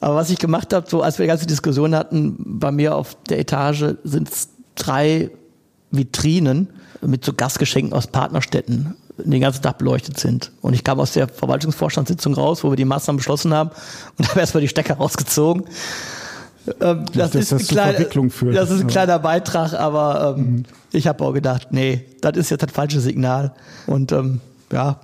[0.00, 3.16] Aber was ich gemacht habe, so als wir die ganze Diskussion hatten, bei mir auf
[3.28, 5.30] der Etage sind es drei
[5.90, 6.68] Vitrinen
[7.00, 10.52] mit so Gastgeschenken aus Partnerstädten, die den ganzen Tag beleuchtet sind.
[10.60, 13.70] Und ich kam aus der Verwaltungsvorstandssitzung raus, wo wir die Maßnahmen beschlossen haben
[14.18, 15.64] und habe erstmal die Stecker rausgezogen.
[16.80, 17.94] Ähm, das, das, ist das, klein,
[18.52, 20.64] das, ist ein kleiner Beitrag, aber ähm, mhm.
[20.92, 23.52] ich habe auch gedacht, nee, das ist jetzt das falsche Signal.
[23.86, 24.40] Und ähm,
[24.72, 25.00] ja,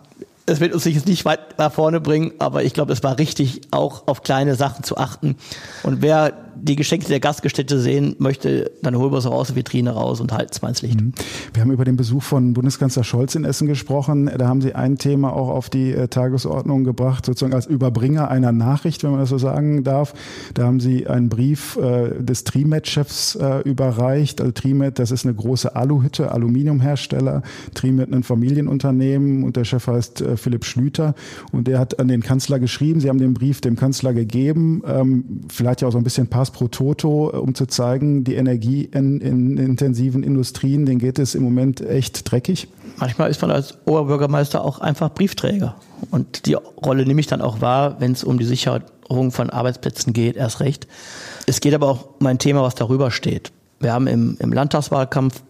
[0.51, 3.61] es wird uns jetzt nicht weit nach vorne bringen, aber ich glaube, es war richtig,
[3.71, 5.37] auch auf kleine Sachen zu achten.
[5.83, 6.33] Und wer
[6.63, 10.21] die Geschenke der Gastgestätte sehen möchte, dann holen wir es auch aus der Vitrine raus
[10.21, 11.01] und halten es mal ins Licht.
[11.01, 11.13] Mhm.
[11.53, 14.31] Wir haben über den Besuch von Bundeskanzler Scholz in Essen gesprochen.
[14.37, 18.53] Da haben Sie ein Thema auch auf die äh, Tagesordnung gebracht, sozusagen als Überbringer einer
[18.53, 20.15] Nachricht, wenn man das so sagen darf.
[20.55, 24.41] Da haben Sie einen Brief äh, des Trimet-Chefs äh, überreicht.
[24.41, 27.43] Also Trimet, das ist eine große Aluhütte, Aluminiumhersteller.
[27.75, 31.15] Trimet ein Familienunternehmen und der Chef heißt Philipp Schlüter
[31.53, 33.01] und der hat an den Kanzler geschrieben.
[33.01, 36.51] Sie haben den Brief dem Kanzler gegeben, ähm, vielleicht ja auch so ein bisschen Pass
[36.51, 42.69] pro Toto, um zu zeigen, die energieintensiven Industrien, denen geht es im Moment echt dreckig.
[42.99, 45.77] Manchmal ist man als Oberbürgermeister auch einfach Briefträger.
[46.11, 50.13] Und die Rolle nehme ich dann auch wahr, wenn es um die Sicherung von Arbeitsplätzen
[50.13, 50.87] geht, erst recht.
[51.47, 53.53] Es geht aber auch um ein Thema, was darüber steht.
[53.81, 55.43] Wir haben im, im Landtagswahlkampf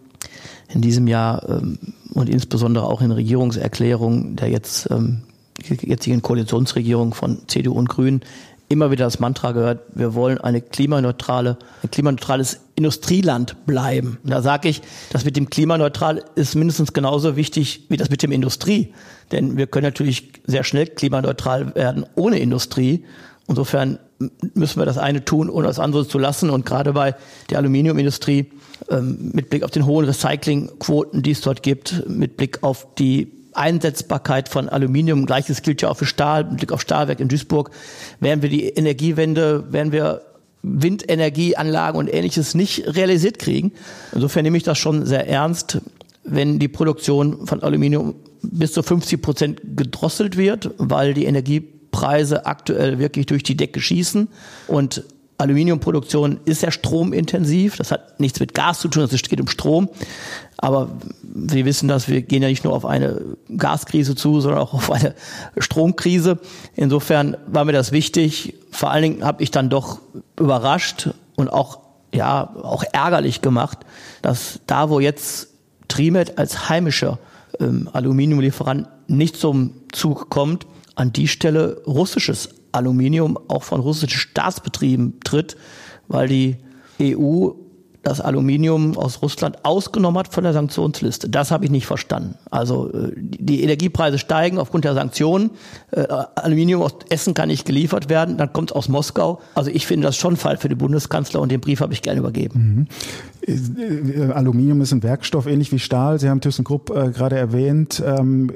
[0.73, 1.77] in diesem Jahr ähm,
[2.13, 5.23] und insbesondere auch in Regierungserklärungen der jetzt ähm,
[5.63, 8.21] jetzigen Koalitionsregierung von CDU und Grünen
[8.71, 14.17] immer wieder das Mantra gehört, wir wollen eine klimaneutrale, ein klimaneutrales Industrieland bleiben.
[14.23, 18.23] Und da sage ich, das mit dem klimaneutral ist mindestens genauso wichtig wie das mit
[18.23, 18.93] dem Industrie.
[19.33, 23.03] Denn wir können natürlich sehr schnell klimaneutral werden ohne Industrie.
[23.47, 23.99] Insofern
[24.53, 26.49] müssen wir das eine tun, ohne das andere zu lassen.
[26.49, 27.15] Und gerade bei
[27.49, 28.51] der Aluminiumindustrie,
[28.89, 33.31] ähm, mit Blick auf den hohen Recyclingquoten, die es dort gibt, mit Blick auf die
[33.53, 37.71] Einsetzbarkeit von Aluminium, gleiches gilt ja auch für Stahl, mit Blick auf Stahlwerk in Duisburg,
[38.19, 40.21] werden wir die Energiewende, werden wir
[40.63, 43.71] Windenergieanlagen und ähnliches nicht realisiert kriegen.
[44.13, 45.81] Insofern nehme ich das schon sehr ernst,
[46.23, 51.25] wenn die Produktion von Aluminium bis zu 50 Prozent gedrosselt wird, weil die
[51.91, 54.27] Energiepreise aktuell wirklich durch die Decke schießen
[54.67, 55.03] und
[55.37, 57.75] Aluminiumproduktion ist ja stromintensiv.
[57.75, 59.89] Das hat nichts mit Gas zu tun, es geht um Strom.
[60.57, 60.89] Aber
[61.23, 63.21] wir wissen dass wir gehen ja nicht nur auf eine
[63.57, 65.15] Gaskrise zu, sondern auch auf eine
[65.57, 66.37] Stromkrise.
[66.75, 68.53] Insofern war mir das wichtig.
[68.69, 69.99] Vor allen Dingen habe ich dann doch
[70.39, 71.79] überrascht und auch,
[72.13, 73.79] ja, auch ärgerlich gemacht,
[74.21, 75.47] dass da, wo jetzt
[75.87, 77.17] Trimet als heimischer
[77.59, 80.67] ähm, Aluminiumlieferant nicht zum Zug kommt,
[81.01, 85.57] an die Stelle russisches Aluminium auch von russischen Staatsbetrieben tritt,
[86.07, 86.57] weil die
[87.01, 87.49] EU
[88.03, 91.29] das Aluminium aus Russland ausgenommen hat von der Sanktionsliste.
[91.29, 92.35] Das habe ich nicht verstanden.
[92.49, 95.51] Also äh, die Energiepreise steigen aufgrund der Sanktionen.
[95.91, 99.41] Äh, Aluminium aus Essen kann nicht geliefert werden, dann kommt es aus Moskau.
[99.53, 102.19] Also ich finde das schon Fall für den Bundeskanzler und den Brief habe ich gerne
[102.19, 102.87] übergeben.
[104.33, 106.19] Aluminium ist ein Werkstoff, ähnlich wie Stahl.
[106.19, 108.01] Sie haben ThyssenKrupp äh, gerade erwähnt.
[108.05, 108.51] Ähm,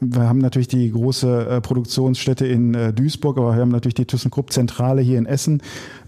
[0.00, 4.06] wir haben natürlich die große äh, Produktionsstätte in äh, Duisburg, aber wir haben natürlich die
[4.06, 5.62] ThyssenKrupp-Zentrale hier in Essen.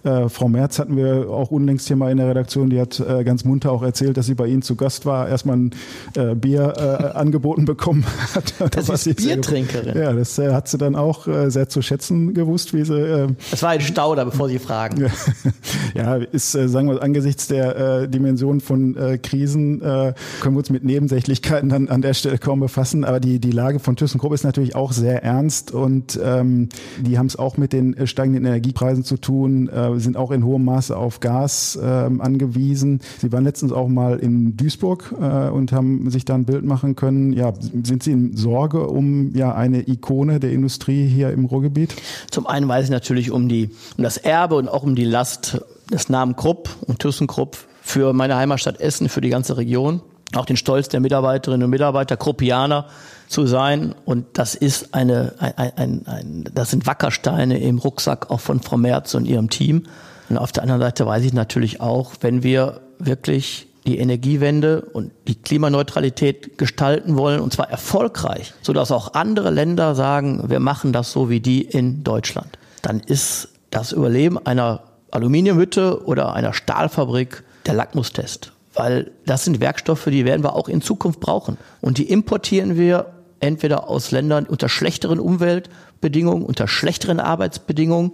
[0.04, 3.24] Äh, Frau Merz hatten wir auch unlängst hier mal in der Redaktion, die hat äh,
[3.24, 5.70] ganz munter auch erzählt, dass sie bei Ihnen zu Gast war, erstmal ein
[6.14, 8.54] äh, Bier angeboten bekommen hat.
[8.74, 9.96] das ist äh, Biertrinkerin.
[9.98, 13.34] Ja, das hat sie dann auch sehr zu schätzen gewusst, wie sie.
[13.50, 15.10] Das war ein Stauder, bevor Sie fragen.
[15.94, 20.70] ja, ist, sagen wir, angesichts der äh, Dimension von äh, Krisen äh, können wir uns
[20.70, 23.04] mit Nebensächlichkeiten dann an der Stelle kaum befassen.
[23.04, 27.26] Aber die, die Lage von ThyssenKrupp ist natürlich auch sehr ernst und ähm, die haben
[27.26, 29.68] es auch mit den äh, steigenden Energiepreisen zu tun.
[29.68, 33.00] Äh, sind auch in hohem Maße auf Gas äh, angewiesen.
[33.20, 36.96] Sie waren letztens auch mal in Duisburg äh, und haben sich da ein Bild machen
[36.96, 37.34] können.
[37.34, 41.94] Ja, sind Sie in Sorge um ja eine Ikone der Industrie hier im Ruhrgebiet?
[42.30, 45.60] Zum einen weiß ich natürlich um die um das Erbe und auch um die Last
[45.92, 50.00] des Namen Krupp und ThyssenKrupp für meine Heimatstadt Essen, für die ganze Region
[50.36, 52.86] auch den Stolz der Mitarbeiterinnen und Mitarbeiter, Kruppianer
[53.28, 53.94] zu sein.
[54.04, 58.76] Und das ist eine, ein, ein, ein, das sind Wackersteine im Rucksack auch von Frau
[58.76, 59.84] Merz und ihrem Team.
[60.28, 65.12] Und auf der anderen Seite weiß ich natürlich auch, wenn wir wirklich die Energiewende und
[65.28, 71.12] die Klimaneutralität gestalten wollen, und zwar erfolgreich, sodass auch andere Länder sagen, wir machen das
[71.12, 77.74] so wie die in Deutschland, dann ist das Überleben einer Aluminiumhütte oder einer Stahlfabrik der
[77.74, 81.56] Lackmustest weil das sind Werkstoffe, die werden wir auch in Zukunft brauchen.
[81.80, 88.12] Und die importieren wir entweder aus Ländern unter schlechteren Umweltbedingungen, unter schlechteren Arbeitsbedingungen,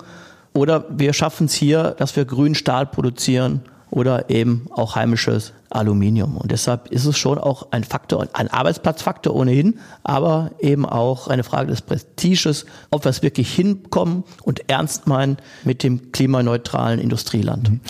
[0.53, 6.37] oder wir schaffen es hier, dass wir grünen Stahl produzieren oder eben auch heimisches Aluminium.
[6.37, 11.45] Und deshalb ist es schon auch ein Faktor, ein Arbeitsplatzfaktor ohnehin, aber eben auch eine
[11.45, 17.71] Frage des Prestiges, ob wir es wirklich hinkommen und ernst meinen mit dem klimaneutralen Industrieland.
[17.71, 17.81] Mhm.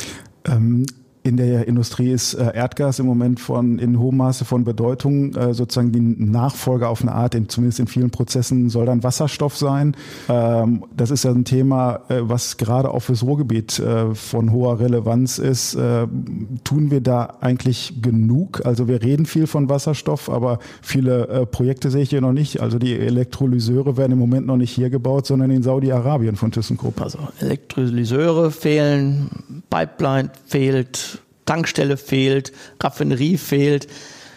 [0.44, 0.86] Ähm
[1.22, 5.34] in der Industrie ist äh, Erdgas im Moment von in hohem Maße von Bedeutung.
[5.34, 9.56] Äh, sozusagen die Nachfolge auf eine Art, in, zumindest in vielen Prozessen, soll dann Wasserstoff
[9.56, 9.94] sein.
[10.30, 13.82] Ähm, das ist ja ein Thema, äh, was gerade auch fürs Ruhrgebiet
[14.14, 15.72] von hoher Relevanz ist.
[15.72, 18.64] Tun wir da eigentlich genug?
[18.64, 22.60] Also wir reden viel von Wasserstoff, aber viele Projekte sehe ich hier noch nicht.
[22.60, 27.00] Also die Elektrolyseure werden im Moment noch nicht hier gebaut, sondern in Saudi-Arabien von ThyssenKrupp.
[27.00, 31.09] Also Elektrolyseure fehlen, Pipeline fehlt.
[31.50, 33.88] Tankstelle fehlt, Raffinerie fehlt,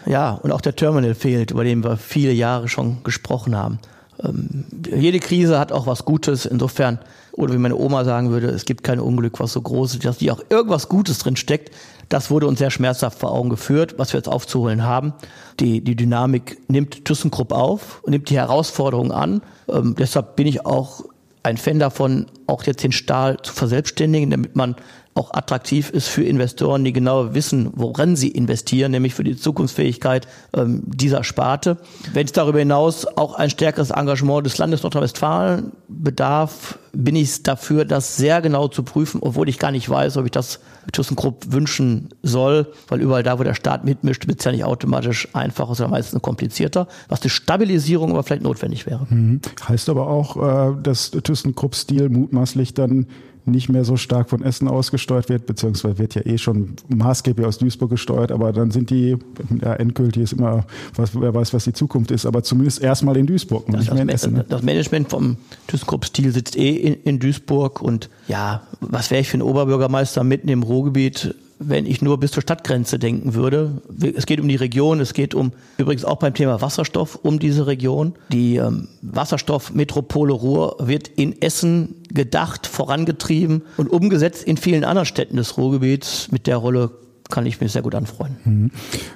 [0.04, 3.78] ja, und auch der Terminal fehlt, über den wir viele Jahre schon gesprochen haben.
[4.20, 6.44] Ähm, jede Krise hat auch was Gutes.
[6.44, 6.98] Insofern
[7.36, 10.18] Oder wie meine Oma sagen würde, es gibt kein Unglück, was so groß ist, dass
[10.18, 11.72] die auch irgendwas Gutes drin steckt.
[12.08, 15.14] Das wurde uns sehr schmerzhaft vor Augen geführt, was wir jetzt aufzuholen haben.
[15.60, 19.40] Die, die Dynamik nimmt ThyssenKrupp auf nimmt die Herausforderungen an.
[19.68, 21.04] Ähm, deshalb bin ich auch
[21.44, 24.76] ein Fan davon, auch jetzt den Stahl zu verselbstständigen, damit man
[25.14, 30.26] auch attraktiv ist für Investoren, die genau wissen, woran sie investieren, nämlich für die Zukunftsfähigkeit
[30.56, 31.78] ähm, dieser Sparte.
[32.12, 37.84] Wenn es darüber hinaus auch ein stärkeres Engagement des Landes Nordrhein-Westfalen bedarf, bin ich dafür,
[37.84, 40.58] das sehr genau zu prüfen, obwohl ich gar nicht weiß, ob ich das
[40.92, 45.28] ThyssenKrupp wünschen soll, weil überall da, wo der Staat mitmischt, wird es ja nicht automatisch
[45.32, 49.06] einfacher, sondern meistens komplizierter, was die Stabilisierung aber vielleicht notwendig wäre.
[49.08, 49.40] Mhm.
[49.68, 50.36] Heißt aber auch,
[50.72, 53.06] äh, dass ThyssenKrupp-Stil mutmaßlich dann
[53.46, 57.58] nicht mehr so stark von Essen ausgesteuert wird, beziehungsweise wird ja eh schon maßgeblich aus
[57.58, 59.16] Duisburg gesteuert, aber dann sind die,
[59.62, 63.26] ja, endgültig ist immer, was, wer weiß, was die Zukunft ist, aber zumindest erstmal in
[63.26, 64.34] Duisburg, das, nicht mehr in Essen.
[64.34, 64.44] Ne?
[64.48, 69.38] Das Management vom ThyssenKrupp-Stil sitzt eh in, in Duisburg und ja, was wäre ich für
[69.38, 71.34] ein Oberbürgermeister mitten im Ruhrgebiet,
[71.68, 73.82] wenn ich nur bis zur Stadtgrenze denken würde.
[74.14, 77.66] Es geht um die Region, es geht um übrigens auch beim Thema Wasserstoff um diese
[77.66, 78.14] Region.
[78.30, 85.36] Die ähm, Wasserstoffmetropole Ruhr wird in Essen gedacht, vorangetrieben und umgesetzt in vielen anderen Städten
[85.36, 86.30] des Ruhrgebiets.
[86.30, 86.90] Mit der Rolle
[87.30, 88.36] kann ich mich sehr gut anfreuen.
[88.44, 88.70] Mhm.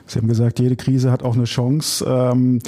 [0.07, 2.05] Sie haben gesagt, jede Krise hat auch eine Chance.
[2.09, 2.61] Ähm,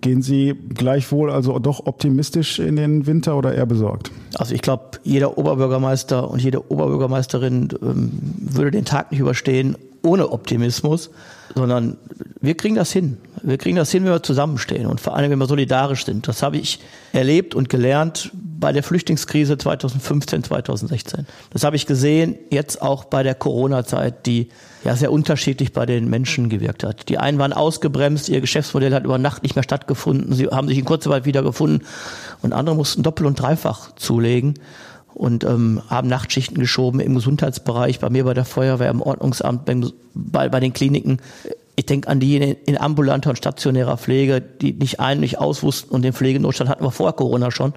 [0.00, 4.10] gehen Sie gleichwohl also doch optimistisch in den Winter oder eher besorgt?
[4.34, 10.30] Also ich glaube, jeder Oberbürgermeister und jede Oberbürgermeisterin ähm, würde den Tag nicht überstehen ohne
[10.30, 11.10] Optimismus,
[11.54, 11.96] sondern
[12.40, 13.18] wir kriegen das hin.
[13.42, 16.28] Wir kriegen das hin, wenn wir zusammenstehen und vor allem, wenn wir solidarisch sind.
[16.28, 16.80] Das habe ich
[17.12, 21.26] erlebt und gelernt bei der Flüchtlingskrise 2015, 2016.
[21.50, 24.48] Das habe ich gesehen jetzt auch bei der Corona-Zeit, die
[24.84, 27.08] ja sehr unterschiedlich bei den Menschen gewirkt hat.
[27.08, 30.78] Die einen waren ausgebremst, ihr Geschäftsmodell hat über Nacht nicht mehr stattgefunden, sie haben sich
[30.78, 31.84] in kurzer Zeit wieder gefunden
[32.42, 34.54] und andere mussten doppelt und dreifach zulegen
[35.14, 39.90] und ähm, haben Nachtschichten geschoben im Gesundheitsbereich, bei mir bei der Feuerwehr, im Ordnungsamt, beim,
[40.14, 41.18] bei, bei den Kliniken.
[41.76, 45.90] Ich denke an die in, in ambulanter und stationärer Pflege, die nicht ein, nicht auswussten
[45.92, 47.74] und den Pflegenotstand hatten wir vor Corona schon.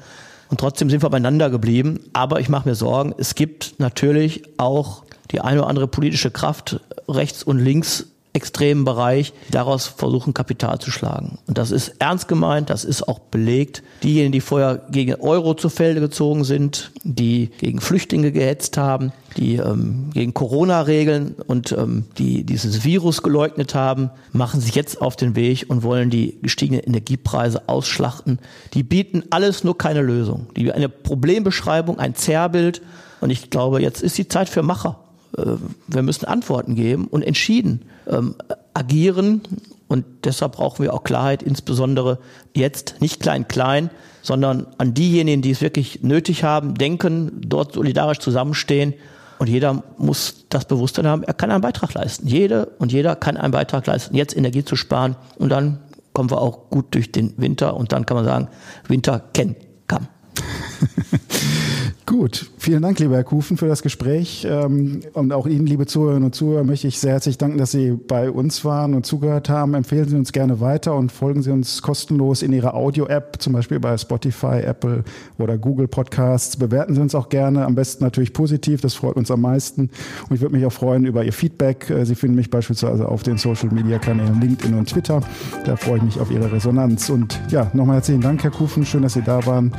[0.50, 2.00] Und trotzdem sind wir beieinander geblieben.
[2.14, 6.80] Aber ich mache mir Sorgen, es gibt natürlich auch die eine oder andere politische Kraft
[7.10, 11.40] rechts und links extremen Bereich daraus versuchen, Kapital zu schlagen.
[11.48, 13.82] Und das ist ernst gemeint, das ist auch belegt.
[14.04, 19.56] Diejenigen, die vorher gegen Euro zu Felde gezogen sind, die gegen Flüchtlinge gehetzt haben, die
[19.56, 25.36] ähm, gegen Corona-Regeln und ähm, die dieses Virus geleugnet haben, machen sich jetzt auf den
[25.36, 28.40] Weg und wollen die gestiegenen Energiepreise ausschlachten.
[28.74, 30.48] Die bieten alles nur keine Lösung.
[30.56, 32.82] Die eine Problembeschreibung, ein Zerrbild.
[33.22, 35.05] Und ich glaube, jetzt ist die Zeit für Macher.
[35.38, 38.36] Äh, wir müssen Antworten geben und entschieden ähm,
[38.74, 39.42] agieren.
[39.88, 42.20] Und deshalb brauchen wir auch Klarheit, insbesondere
[42.56, 43.92] jetzt nicht klein-klein,
[44.24, 48.96] sondern an diejenigen, die es wirklich nötig haben, denken, dort solidarisch zusammenstehen.
[49.38, 52.28] Und jeder muss das Bewusstsein haben, er kann einen Beitrag leisten.
[52.28, 55.16] Jede und jeder kann einen Beitrag leisten, jetzt Energie zu sparen.
[55.38, 55.80] Und dann
[56.14, 57.76] kommen wir auch gut durch den Winter.
[57.76, 58.48] Und dann kann man sagen,
[58.88, 60.08] Winter kennt, kam.
[62.06, 64.48] Gut, vielen Dank, lieber Herr Kufen, für das Gespräch.
[64.50, 67.92] Ähm, und auch Ihnen, liebe Zuhörerinnen und Zuhörer, möchte ich sehr herzlich danken, dass Sie
[67.92, 69.76] bei uns waren und zugehört haben.
[69.76, 73.80] Empfehlen Sie uns gerne weiter und folgen Sie uns kostenlos in Ihrer Audio-App, zum Beispiel
[73.80, 75.04] bei Spotify, Apple
[75.38, 76.58] oder Google Podcasts.
[76.58, 79.92] Bewerten Sie uns auch gerne, am besten natürlich positiv, das freut uns am meisten.
[80.28, 81.92] Und ich würde mich auch freuen über Ihr Feedback.
[81.92, 85.22] Äh, Sie finden mich beispielsweise auf den Social-Media-Kanälen LinkedIn und Twitter.
[85.66, 87.12] Da freue ich mich auf Ihre Resonanz.
[87.12, 88.88] Und ja, nochmal herzlichen Dank, Herr Kufen.
[88.88, 89.72] Schön, dass Sie da waren.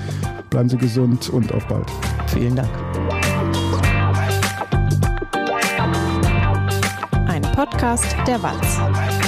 [0.51, 1.91] Bleiben Sie gesund und auf bald.
[2.29, 2.76] Vielen Dank.
[7.29, 9.26] Ein Podcast der Walz.